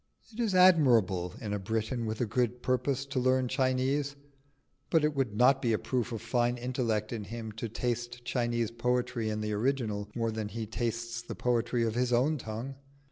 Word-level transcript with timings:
It 0.33 0.39
is 0.39 0.55
admirable 0.55 1.35
in 1.39 1.53
a 1.53 1.59
Briton 1.59 2.07
with 2.07 2.21
a 2.21 2.25
good 2.25 2.63
purpose 2.63 3.05
to 3.05 3.19
learn 3.19 3.47
Chinese, 3.47 4.15
but 4.89 5.03
it 5.03 5.15
would 5.15 5.35
not 5.37 5.61
be 5.61 5.73
a 5.73 5.77
proof 5.77 6.11
of 6.11 6.23
fine 6.23 6.57
intellect 6.57 7.13
in 7.13 7.25
him 7.25 7.51
to 7.51 7.69
taste 7.69 8.25
Chinese 8.25 8.71
poetry 8.71 9.29
in 9.29 9.41
the 9.41 9.53
original 9.53 10.09
more 10.15 10.31
than 10.31 10.47
he 10.47 10.65
tastes 10.65 11.21
the 11.21 11.35
poetry 11.35 11.83
of 11.83 11.93
his 11.93 12.11
own 12.11 12.39
tongue. 12.39 12.77